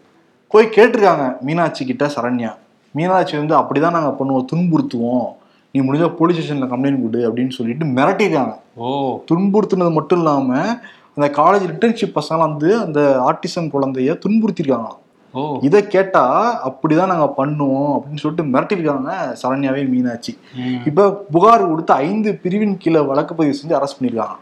[0.51, 2.51] போய் கேட்டிருக்காங்க மீனாட்சி கிட்ட சரண்யா.
[2.93, 4.45] மீனாட்சி வந்து அப்படிதான் நாங்க பண்ணுவோம்.
[4.55, 5.27] துன்புறுத்துவோம்.
[5.73, 8.55] நீ முடிஞ்சா போலீஸ் ஸ்டேஷன்ல கம்ப்ளைண்ட் கொடு அப்படின்னு சொல்லிட்டு மிரட்டிருக்காங்க.
[8.75, 9.19] ஓ.
[9.33, 10.77] துன்புறுத்துனது மட்டும் இல்லாம
[11.15, 15.01] அந்த காலேஜ் ரிட்டர்ன்ஷிப் பசங்க வந்து அந்த ஆர்டிசம் குழந்தைய துன்புறுத்திருக்காங்களாம்
[15.35, 15.59] ஓ.
[15.61, 16.25] இதை கேட்டா
[16.71, 20.39] அப்படிதான் நாங்க பண்ணுவோம் அப்படின்னு சொல்லிட்டு மிரட்டிருக்காங்க சரண்யாவே மீனாட்சி.
[20.87, 24.37] இப்ப புகார் கொடுத்து ஐந்து பிரிவின் கீழே வழக்கு பதிவு செஞ்சு அரெஸ்ட் பண்ணிருக்காங்க.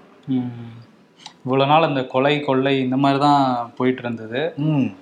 [1.40, 1.46] ம்.
[1.46, 3.44] இவ்வளவு நாள் அந்த கொலை கொள்ளை இந்த மாதிரி தான்
[3.76, 4.40] போயிட்டு இருந்தது.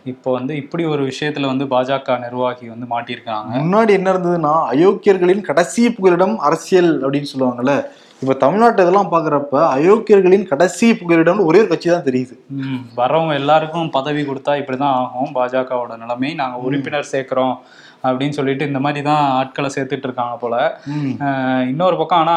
[0.04, 3.52] இப்போ வந்து இப்படி ஒரு விஷயத்துல வந்து பாஜக நிர்வாகி வந்து மாட்டியிருக்காங்க.
[3.58, 7.74] முன்னாடி என்ன இருந்ததுன்னா அயோக்கியர்களின் கடைசி புகலிடம் அரசியல் அப்படின்னு சொல்லுவாங்கல்ல.
[8.22, 12.34] இப்ப தமிழ்நாட்டு இதெல்லாம் பாக்குறப்ப அயோக்கியர்களின் கடைசி புகலிடம் ஒரே ஒரு கட்சி தான் தெரியுது.
[12.60, 15.30] ம், வர்றவங்க எல்லாருக்கும் பதவி கொடுத்தா இப்படிதான் ஆகும்.
[15.34, 17.54] பாஜகவோட நிலைமை நாங்க உறுப்பினர் சேர்க்கிறோம்.
[18.04, 20.56] அப்படின்னு சொல்லிட்டு இந்த மாதிரி தான் ஆட்களை சேர்த்துட்டு இருக்காங்க போல.
[21.70, 22.36] இன்னொரு பக்கம் ஆனா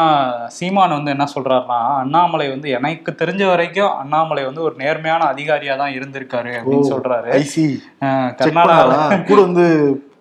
[0.58, 5.94] சீமான் வந்து என்ன சொல்றாருன்னா அண்ணாமலை வந்து எனக்கு தெரிஞ்ச வரைக்கும் அண்ணாமலை வந்து ஒரு நேர்மையான அதிகாரியா தான்
[5.98, 7.30] இருந்திருக்காரு அப்படின்னு சொல்றாரு.
[8.60, 9.20] பண்ணாரா?
[9.30, 9.66] கூட வந்து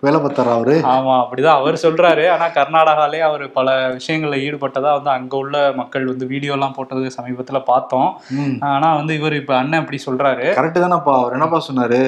[0.06, 0.76] வேலை பார்த்தாரா அவரு?
[0.94, 2.24] ஆமா அப்படிதான் அவர் சொல்றாரு.
[2.36, 3.68] ஆனா கர்நாடகாலே அவர் பல
[3.98, 8.10] விஷயங்கள்ல ஈடுபட்டதா வந்து அங்க உள்ள மக்கள் வந்து வீடியோ எல்லாம் போட்டது சமீபத்துல பார்த்தோம்.
[8.72, 10.46] ஆனா வந்து இவர் இப்ப அண்ணன் இப்படி சொல்றாரு.
[10.60, 11.16] கரெக்ட் தானப்பா.
[11.22, 12.00] அவர் என்னப்பா சொன்னாரு?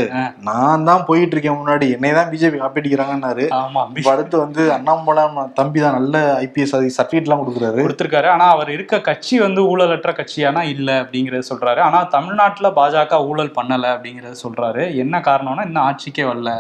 [0.50, 1.90] நான் தான் போயிட்டு இருக்கேன் முன்னாடி.
[1.98, 3.84] என்னை தான் பிஜேபி காப்பிடிக்கிறாங்கன்னாரு ஆமா
[4.14, 5.26] அடுத்து வந்து அண்ணாமலை
[5.60, 7.80] தம்பி தான் நல்ல ஐபிஎஸ் சர்டிஃபிகேட் எல்லாம் கொடுக்குறாரு.
[7.86, 8.30] கொடுத்திருக்காரு.
[8.36, 11.82] ஆனா அவர் இருக்க கட்சி வந்து ஊழலற்ற கட்சியானா இல்ல அப்படிங்கறத சொல்றாரு.
[11.90, 14.84] ஆனா தமிழ்நாட்டுல பாஜக ஊழல் பண்ணல அப்படிங்கறத சொல்றாரு.
[15.06, 16.52] என்ன காரணம்னா இன்னும் ஆட்சிக்கே வரல.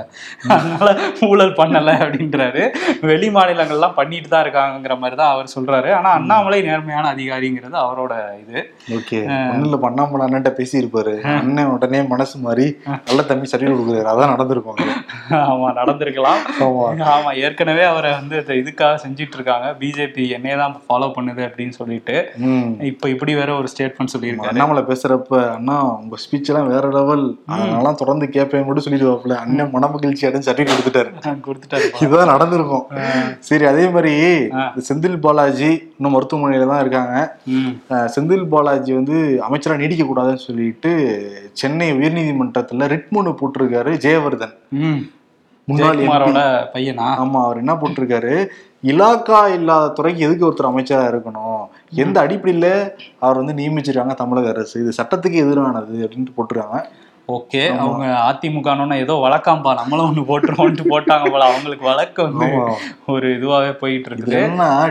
[0.55, 0.89] அதனால
[1.31, 2.63] ஊழல் பண்ணல அப்படின்றாரு.
[3.09, 5.89] வெளி மாநிலங்கள்லாம் பண்ணிட்டு தான் இருக்காங்கங்கிற மாதிரி தான் அவர் சொல்றாரு.
[5.99, 8.13] ஆனா அண்ணாமலை நேர்மையான அதிகாரிங்கிறது அவரோட
[8.43, 8.59] இது.
[8.97, 9.19] ஓகே.
[9.65, 12.67] இல்ல பண்ணாமல அண்ணன்ட்ட பேசி இருப்பாரு அண்ணன் உடனே மனசு மாறி
[13.09, 14.07] நல்ல தம்பி சரி கொடுக்குறாரு.
[14.13, 14.79] அதான் நடந்திருக்கும்.
[15.51, 16.41] ஆமா நடந்திருக்கலாம்.
[17.15, 17.31] ஆமா.
[17.45, 22.15] ஏற்கனவே அவரை வந்து இதுக்காக செஞ்சிட்டு இருக்காங்க பிஜேபி என்னைய தான் ஃபாலோ பண்ணுது அப்படின்னு சொல்லிட்டு.
[22.91, 24.53] இப்ப இப்படி வேற ஒரு ஸ்டேட்மெண்ட் சொல்லியிருக்காரு.
[24.53, 30.27] அண்ணாமலை பேசுறப்ப அண்ணா உங்க ஸ்பீச் எல்லாம் வேற லெவல் அதனால தொடர்ந்து கேட்பேன் மட்டும் சொல்லிடுவாப்ல அண்ணன் மனமகிழ்ச்சி
[30.29, 31.12] அடைஞ்சு சர்டிஃபிகேட் கொடுத்துட்டாரு.
[32.03, 32.85] இதுதான் நடந்திருக்கும்.
[33.47, 34.13] சரி அதே மாதிரி
[34.87, 37.15] செந்தில் பாலாஜி இன்னும் மருத்துவமனையில தான் இருக்காங்க.
[38.15, 39.17] செந்தில் பாலாஜி வந்து
[39.47, 40.91] அமைச்சரா நீடிக்க கூடாதுன்னு சொல்லிட்டு
[41.61, 44.55] சென்னை உயர்நீதிமன்றத்துல ரிட் மனு போட்டிருக்காரு ஜெயவர்தன்.
[45.67, 45.99] முன்னாள்
[46.73, 47.05] பையனா?
[47.23, 48.33] ஆமா அவர் என்ன போட்டிருக்காரு?
[48.91, 51.61] இலாக்கா இல்லாத துறைக்கு எதுக்கு ஒருத்தர் அமைச்சரா இருக்கணும்?
[52.03, 52.67] எந்த அடிப்படையில
[53.25, 54.75] அவர் வந்து நியமிச்சிருக்காங்க தமிழக அரசு?
[54.83, 56.79] இது சட்டத்துக்கு எதிரானது அப்படின்ட்டு போட்டிருக்காங்க.
[57.29, 62.47] ஓகே அவங்க அதிமுகன்னு ஏதோ வழக்காம்பா நம்மளும் ஒண்ணு போட்டுருவோம்ட்டு போட்டாங்க போல அவங்களுக்கு வழக்கு வந்து.
[63.07, 64.39] ஒரு இதுவாவே போயிட்டு இதுல இருக்குது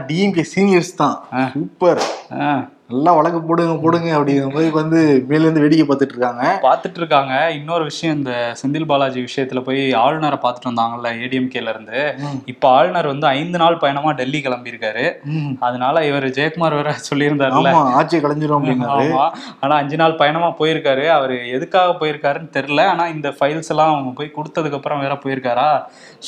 [0.08, 1.16] டிஎம்கே சீனியர்ஸ் தான்.
[1.52, 2.00] சூப்பர்
[2.38, 2.46] ஆ,
[2.92, 6.44] நல்லா வழக்கு போடுங்க போடுங்க அப்படிங்கிற மாதிரி வந்து மேல இருந்து வேடிக்கை பார்த்துட்டு இருக்காங்க.
[6.64, 7.34] பார்த்துட்டு இருக்காங்க.
[7.58, 12.00] இன்னொரு விஷயம் இந்த செந்தில் பாலாஜி விஷயத்துல போய் ஆளுநரை பார்த்துட்டு வந்தாங்கல்ல ஏடிஎம்கேல இருந்து.
[12.52, 15.04] இப்ப ஆளுநர் வந்து ஐந்து நாள் பயணமா டெல்லி கிளம்பியிருக்காரு.
[15.68, 18.68] அதனால இவர் ஜெயக்குமார் வேற சொல்லியிருந்தாருல்ல ஆமா ஆட்சியை கலைஞ்சிரும்
[19.62, 21.06] ஆனா அஞ்சு நாள் பயணமா போயிருக்காரு.
[21.16, 22.84] அவரு எதுக்காக போயிருக்காருன்னு தெரியல.
[22.92, 25.68] ஆனா இந்த ஃபைல்ஸ் எல்லாம் அவங்க போய் கொடுத்ததுக்கு அப்புறம் வேற போயிருக்காரா?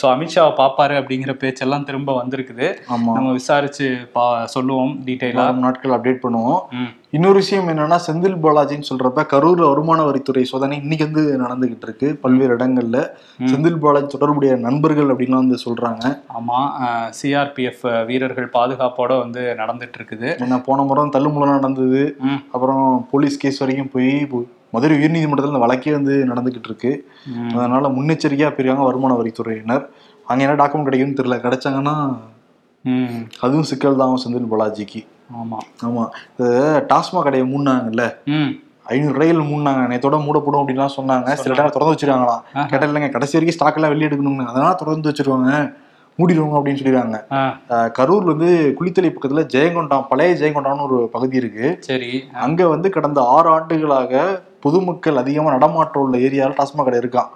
[0.00, 2.68] சோ அமித்ஷாவை பாப்பாரு அப்படிங்கிற பேச்செல்லாம் திரும்ப வந்திருக்குது.
[3.16, 6.53] நம்ம விசாரிச்சு பா சொல்லுவோம் டீட்டெயிலா வாரம் நாட்கள் அப்டேட் பண்ணுவோம்.
[6.73, 6.90] ம்.
[7.11, 12.56] இன்னொரு விஷயம் என்னன்னா செந்தில் பாலாஜின்னு சொல்றப்ப கரூர் வருமான வரித்துறை சோதனை இன்னைக்கு வந்து நடந்துகிட்டு இருக்கு பல்வேறு
[12.56, 12.99] இடங்கள்ல.
[13.52, 16.04] செந்தில் பாலாஜி தொடர்புடைய நண்பர்கள் அப்படின்லாம் வந்து சொல்றாங்க.
[16.38, 16.58] ஆமா
[17.20, 20.28] சிஆர்பிஎஃப் வீரர்கள் பாதுகாப்போட வந்து நடந்துட்டு இருக்குது.
[20.44, 22.02] ஏன்னா போன முறை தள்ளுமுலாம் நடந்தது.
[22.52, 24.12] அப்புறம் போலீஸ் கேஸ் வரைக்கும் போய்
[24.70, 26.92] மதுரை உயர்நீதிமன்றத்தில் இந்த வழக்கே வந்து நடந்துகிட்டு இருக்கு.
[27.56, 29.84] அதனால முன்னெச்சரிக்கையா போயிருக்காங்க வருமான வரித்துறையினர்.
[30.26, 31.37] அங்க என்ன டாக்குமெண்ட் கிடைக்கும்னு தெரியல.
[31.46, 31.96] கிடைச்சாங்கன்னா
[33.40, 35.00] அதுவும் சிக்கல் தான் செந்தில் பாலாஜிக்கு.
[35.32, 35.58] ஆமா.
[35.86, 36.08] ஆமா.
[36.38, 36.50] இது
[36.88, 38.14] டாஸ்மாக் கடையை மூடினாங்கல்ல?
[38.24, 38.48] ம்.
[38.84, 39.84] ஐநூறு கடைகள் மூடினாங்க.
[39.92, 41.32] நேத்தோட மூடப்படும் அப்படின்லாம் சொன்னாங்க.
[41.32, 42.42] சில இடங்கள் திறந்து வச்சிருக்காங்களாம்.
[42.54, 42.64] ஆஹா.
[42.66, 44.46] கேட்டா இல்லைங்க கடைசி வரைக்கும் ஸ்டாக் எல்லாம் வெளியே எடுக்கணும்னு.
[44.46, 45.74] அதனால திறந்து வச்சிருவாங்க.
[46.18, 47.16] மூடிடுவாங்க அப்படின்னு சொல்லிடுறாங்க.
[47.98, 51.76] கரூர்ல வந்து குளித்தலை பக்கத்துல ஜெயங்கொண்டாம் பழைய ஜெயங்கொண்டாம்னு ஒரு பகுதி இருக்கு.
[51.80, 52.24] சரி.
[52.32, 57.28] அங்க வந்து கடந்த ஆறு ஆண்டுகளாக பொதுமக்கள் அதிகமா நடமாட்டம் உள்ள ஏரியாவில் டாஸ்மாக் கடை இருக்கான்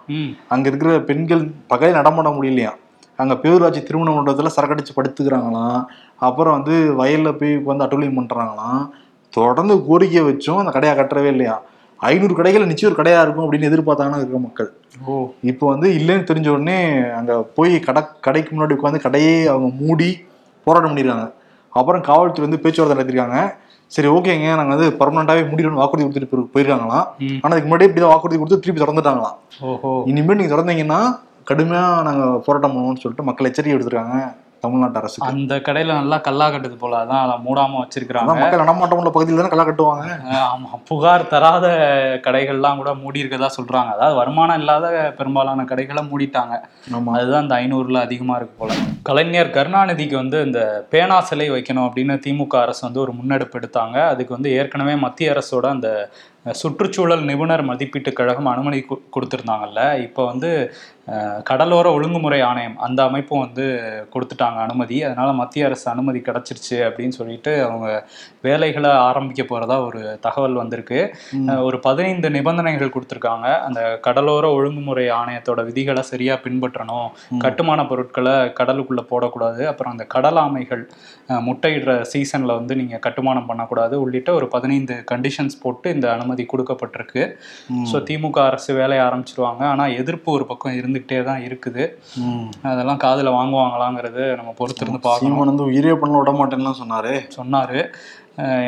[0.49, 2.71] அங்க இருக்கிற பெண்கள் பகலில் நடமாட முடியலையா
[3.19, 5.85] அங்க பேரூராட்சி திருமண மண்டபத்துல சரக்கடிச்சு படுத்துக்கிறாங்களாம்.
[6.17, 8.89] அப்புறம் வந்து வயல்ல போய் வந்து அட்டூழியம் பண்றாங்களாம்.
[9.31, 11.63] தொடர்ந்து கோரிக்கை வச்சும் அந்த கடையா கட்டவே இல்லையா?
[11.97, 14.73] ஐநூறு கடைகள் நிச்சயம் ஒரு கடையா இருக்கும் அப்படின்னு எதிர்பார்த்தாங்கன்னா இருக்கிற மக்கள்.
[15.05, 15.31] ஓ.
[15.43, 20.25] இப்போ வந்து இல்லைன்னு தெரிஞ்ச உடனே அங்க போய் கடை கடைக்கு முன்னாடி உட்காந்து கடையே அவங்க மூடி
[20.65, 21.33] போராட்டம் பண்ணிருக்காங்க.
[21.69, 23.53] அப்புறம் காவல்துறை வந்து பேச்சுவார்த்தை நடத்திருக்காங்க.
[23.87, 24.55] சரி ஓகேங்க.
[24.55, 27.07] நாங்க வந்து பர்மனண்டாவே மூடிடணும் வாக்குறுதி கொடுத்துட்டு போய்- போயிருக்காங்களாம்.
[27.19, 27.37] ம்.
[27.41, 29.37] ஆனா அதுக்கு முன்னாடி இப்படி தான் வாக்குறுதி கொடுத்து திருப்பி திறந்துட்டாங்களாம்.
[29.61, 30.03] ஓஹோ.
[30.07, 34.19] இனிமேல் நீங்க திறந்தீங்கன்னா கடுமையா நாங்க போராட்டம் பண்ணுவோம்னு சொல்லிட்டு மக்கள் எச்சரிக்கை எடுத்திருக்காங்க
[34.63, 35.29] தமிழ்நாட்டு அரசுக்கு.
[35.33, 38.33] அந்த கடையில நல்லா கல்லா கட்டுது போல அதான் அதை மூடாம வச்சிருக்கிறாங்க.
[38.41, 40.07] மக்கள் நடமாட்டம் உள்ள பகுதியில் தானே கல்லா கட்டுவாங்க.
[40.31, 41.67] அஹ் ஆமா புகார் தராத
[42.27, 43.91] கடைகள்லாம் கூட மூடி இருக்கதா சொல்றாங்க.
[43.93, 44.87] அதாவது வருமானம் இல்லாத
[45.19, 46.55] பெரும்பாலான கடைகளை மூடிட்டாங்க.
[47.17, 48.73] அதுதான் இந்த ஐநூறுல அதிகமா இருக்கு போல.
[49.03, 54.07] கலைஞர் கருணாநிதிக்கு வந்து இந்த பேனா சிலை வைக்கணும் அப்படின்னு திமுக அரசு வந்து ஒரு முன்னெடுப்பு எடுத்தாங்க.
[54.07, 55.91] அதுக்கு வந்து ஏற்கனவே மத்திய அரசோட அந்த
[56.53, 58.79] சுற்றுச்சூழல் நிபுணர் மதிப்பீட்டு கழகம் அனுமதி
[59.17, 59.81] கொடுத்திருந்தாங்கல்ல.
[60.01, 60.51] இப்போ வந்து
[61.45, 63.65] கடலோர ஒழுங்குமுறை ஆணையம் அந்த அமைப்பும் வந்து
[64.13, 65.05] கொடுத்துட்டாங்க அனுமதி.
[65.05, 67.89] அதனால மத்திய அரசு அனுமதி கிடைச்சிருச்சு அப்படின்னு சொல்லிட்டு அவங்க
[68.43, 71.01] வேலைகளை ஆரம்பிக்க போறதா ஒரு தகவல் வந்திருக்கு.
[71.65, 73.27] ஒரு பதினைந்து நிபந்தனைகள் கொடுத்துருக்காங்க.
[73.67, 74.77] அந்த கடலோர ஒழுங்குமுறை
[75.17, 75.37] ஆணையத்தோட
[75.69, 77.09] விதிகளை சரியா பின்பற்றணும்.
[77.39, 78.17] கட்டுமான பொருட்களை
[78.59, 78.77] கடலுக்குள்ள
[79.11, 79.37] போடக்கூடாது.
[79.69, 80.85] அப்புறம் அந்த கடல் ஆமைகள்
[81.29, 83.95] அஹ், முட்டையிடுற சீசன்ல வந்து நீங்க கட்டுமானம் பண்ணக்கூடாது.
[84.01, 84.77] உள்ளிட்ட ஒரு பதினைந்து
[85.11, 87.23] கண்டிஷன்ஸ் போட்டு இந்த அனுமதி கொடுக்கப்பட்டிருக்கு.
[87.89, 89.37] ஸோ திமுக அரசு வேலையை ஆரம்பிச்சிருவாங்க.
[89.69, 91.85] ஆனா எதிர்ப்பு ஒரு பக்கம் இருந்துகிட்டே தான் இருக்குது.
[92.71, 95.43] அதெல்லாம் காதுல வாங்குவாங்களாங்கிறது நம்ம பொறுத்திருந்து பார்க்கணும்.
[95.53, 97.15] வந்து உயிரே பண்ண விட மாட்டேன்னுலாம் சொன்னாரு.
[97.39, 97.81] சொன்னாரு.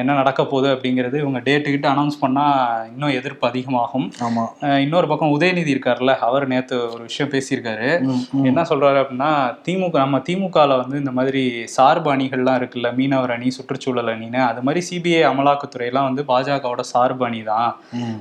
[0.00, 2.44] என்ன நடக்க போகுது அப்படிங்கிறது இவங்க டேட்டுக்கிட்ட அனௌன்ஸ் பண்ணா
[2.90, 4.06] இன்னும் எதிர்ப்பு அதிகமாகும்.
[4.20, 4.44] ஆமா.
[4.62, 7.88] அஹ் இன்னொரு பக்கம் உதயநிதி இருக்காருல்ல அவர் நேத்து ஒரு விஷயம் பேசியிருக்காரு.
[8.48, 9.30] என்ன சொல்றாரு அப்படின்னா
[9.66, 11.42] திமுக நம்ம திமுகல வந்து இந்த மாதிரி
[11.74, 17.42] சார்பு அணிகள்லாம் இருக்குல்ல மீனவர் அணி சுற்றுச்சூழல் அணின்னு அது மாதிரி சிபிஐ அமலாக்கத்துறையெல்லாம் வந்து பாஜகவோட சார்பு அணி
[17.44, 17.70] தான்.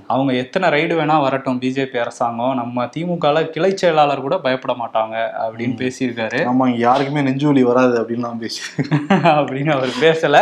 [0.10, 3.18] அவங்க எத்தனை ரைடு வேணா வரட்டும் பிஜேபி அரசாங்கம் நம்ம திமுகல
[3.50, 6.40] கிளை செயலாளர் கூட பயப்பட மாட்டாங்க அப்படின்னு பேசியிருக்காரு.
[6.50, 8.62] ஆமா இங்க யாருக்குமே நெஞ்சு வலி வராது அப்படின்லாம் பேசி
[9.40, 10.38] அப்படின்னு அவர் பேசல.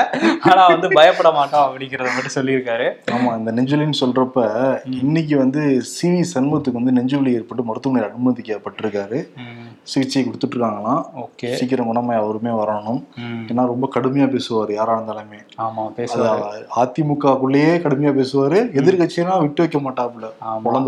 [0.48, 2.88] ஆனா வந்து பயப்பட மாட்டோம் அப்படிங்கிறத மட்டும் சொல்லியிருக்காரு.
[3.16, 4.40] ஆமா இந்த நெஞ்சுவலின்னு சொல்றப்ப
[5.02, 5.62] இன்னைக்கு வந்து
[5.94, 9.20] சி வி சண்முகத்துக்கு வந்து நெஞ்சுவலி ஏற்பட்டு மருத்துவமனையில் அனுமதிக்கப்பட்டிருக்காரு.
[9.88, 11.54] சிகிச்சை கொடுத்துட்டு இருக்காங்களாம் ஓகே.
[11.54, 13.00] சீக்கிரம் குணமாய் அவருமே வரணும்.
[13.50, 15.39] ஏன்னா ரொம்ப கடுமையா பேசுவார் யாரா இருந்தாலுமே.
[15.58, 18.60] ஆமா அது பேசுவாரு அதிமுகக்குள்ளேயே கடுமையா பேசுவாரு.
[18.80, 20.26] எதிர்கட்சியெல்லாம் விட்டு வைக்க மாட்டாப்புல.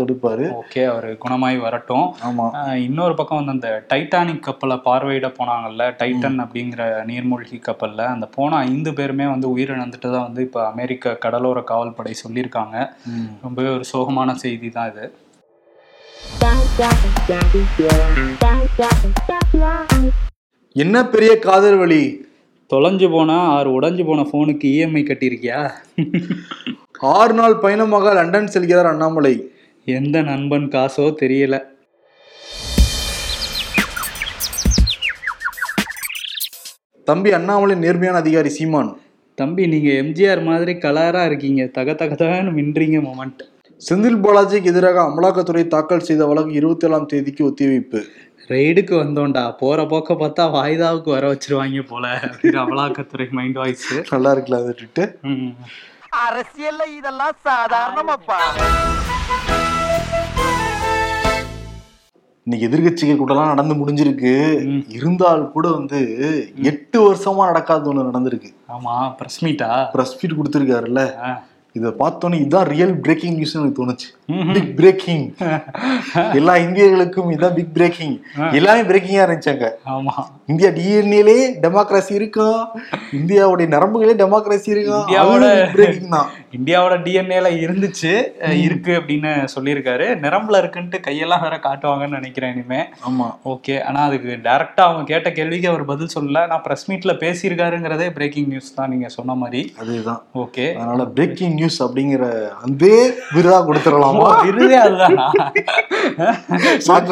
[0.04, 0.46] எடுப்பாரு.
[0.60, 2.06] ஓகே அவர் குணமாய் வரட்டும்.
[2.28, 2.46] ஆமா.
[2.52, 8.06] ஆஹ் இன்னொரு பக்கம் வந்து அந்த டைட்டானிக் கப்பலை பார்வையிட போனாங்கல்ல டைட்டன் அப்படிங்கிற நீர்மூழ்கி கப்பல்ல.
[8.06, 12.76] அந்த போன ஐந்து பேருமே வந்து உயிரிழந்துட்டு தான் வந்து இப்போ அமெரிக்க கடலோர காவல்படை சொல்லியிருக்காங்க.
[13.42, 15.04] ரொம்பவே ஒரு சோகமான செய்தி தான் இது.
[20.72, 22.28] என்ன பெரிய காதல் வழி
[22.70, 25.72] தொலைஞ்சு போனா ஆறு உடைஞ்சு போன ஃபோனுக்கு இஎம்ஐ கட்டியிருக்கியா?
[26.98, 29.52] ஆறு நாள் பயணமாக லண்டன் செல்கிறார் அண்ணாமலை.
[29.84, 31.56] எந்த நண்பன் காசோ தெரியல.
[37.04, 39.00] தம்பி அண்ணாமலை நேர்மையான அதிகாரி சீமான்.
[39.34, 41.66] தம்பி நீங்க எம்ஜிஆர் மாதிரி கலரா இருக்கீங்க.
[41.66, 43.42] தக தக தகன்னு மின்றீங்க மொமெண்ட்
[43.88, 48.00] செந்தில் பாலாஜிக்கு எதிராக அமலாக்கத்துறை தாக்கல் செய்த வழக்கு இருபத்தி ஏழாம் தேதிக்கு ஒத்திவைப்பு.
[48.48, 49.52] ரெய்டுக்கு வந்தோம்டா.
[49.60, 52.06] போற போக்க பார்த்தா வாய்தாவுக்கு வர வச்சிருவாங்க போல
[52.64, 54.74] அமலாக்கத்துறை மைண்ட் வாய்ஸ் நல்லா இருக்குல்ல அதை
[56.26, 58.38] அரசியல்ல இதெல்லாம் சாதாரணமாப்பா.
[62.44, 64.32] இன்னைக்கு எதிர்கட்சிகள் கூட்டம்லாம் நடந்து முடிஞ்சிருக்கு.
[64.88, 66.00] இருந்தால் கூட வந்து
[66.72, 68.50] எட்டு வருஷமா நடக்காத ஒண்ணு நடந்திருக்கு.
[68.76, 71.04] ஆமா பிரஸ் மீட்டா பிரஸ் ஃபீட் கொடுத்துருக்காருல்ல.
[71.76, 74.08] இதை பார்த்தோன்னே இதுதான் ரியல் பிரேக்கிங் நியூஸ் எனக்கு தோணுச்சு.
[74.54, 75.24] பிக் பிரேக்கிங்
[76.38, 78.14] எல்லா இந்தியர்களுக்கும் இதான் பிக் பிரேக்கிங்
[78.58, 79.66] எல்லாமே பிரேக்கிங்கா இருந்துச்சாங்க.
[79.94, 80.14] ஆமா.
[80.46, 82.58] இந்தியா டிஎன்ஏலே டெமோக்ரஸி இருக்கும்
[83.18, 85.06] இந்தியாவுடைய நரம்புகளே டெமோக்ரஸி இருக்கும்
[85.74, 86.30] பிரேக்கிங் தான்.
[86.58, 88.12] இந்தியாவோட டிஎன்ஏல இருந்துச்சு
[88.52, 90.06] இருக்கு அப்படின்னு சொல்லியிருக்காரு.
[90.24, 92.80] நிரம்புல இருக்குன்ட்டு கையெல்லாம் வேற காட்டுவாங்கன்னு நினைக்கிறேன் இனிமே.
[93.10, 93.26] ஆமா.
[93.44, 93.82] ஓகே.
[93.82, 96.46] ஆனா அதுக்கு டைரக்டா அவங்க கேட்ட கேள்விக்கு அவர் பதில் சொல்லல.
[96.46, 99.74] நான் பிரஸ் மீட்ல பேசியிருக்காருங்கிறதே பிரேக்கிங் நியூஸ் தான் நீங்க சொன்ன மாதிரி.
[99.80, 100.20] அதேதான்.
[100.34, 100.74] ஓகே.
[100.74, 102.86] அதனால பிரேக்கிங் நியூஸ் அப்படிங்கிற அந்த
[103.34, 104.28] விருதா கொடுத்துடலாமா?
[104.44, 105.28] விருதே அதுதானா?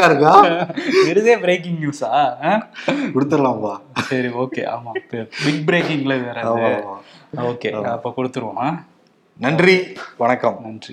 [0.09, 0.35] இருக்கா?
[1.07, 2.11] விருதே பிரேக்கிங் நியூஸா
[3.15, 4.65] கொடுத்துடலாம்பா சரி ஓகே.
[4.77, 4.93] ஆமா.
[5.11, 6.39] பிக் பிரேக்கிங்ல வேற.
[7.37, 7.71] ஓகே.
[7.95, 8.79] அப்ப கொடுத்துருவோம்?
[9.39, 10.59] நன்றி வணக்கம்.
[10.63, 10.87] நன்றி.